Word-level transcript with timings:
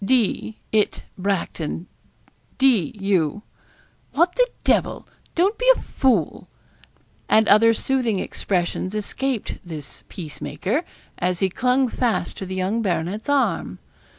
'D 0.03 0.57
it, 0.71 1.05
Bracton; 1.15 1.85
d 2.57 2.91
you, 2.99 3.43
what 4.13 4.33
the 4.35 4.47
devil 4.63 5.07
don't 5.35 5.59
be 5.59 5.71
a 5.75 5.79
fool' 5.83 6.47
and 7.29 7.47
other 7.47 7.71
soothing 7.71 8.17
expressions 8.17 8.95
escaped 8.95 9.59
this 9.63 10.03
peacemaker, 10.09 10.83
as 11.19 11.37
he 11.37 11.49
clung 11.49 11.87
fast 11.87 12.35
to 12.37 12.47
the 12.47 12.55
young 12.55 12.81
baronet's 12.81 13.29
arm. 13.29 13.77